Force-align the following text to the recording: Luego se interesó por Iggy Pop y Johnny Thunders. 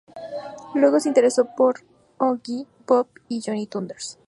Luego 0.73 0.99
se 0.99 1.09
interesó 1.09 1.45
por 1.55 1.81
Iggy 2.19 2.65
Pop 2.87 3.07
y 3.29 3.39
Johnny 3.45 3.67
Thunders. 3.67 4.17